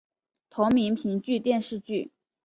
[0.49, 2.09] 同名评剧电视剧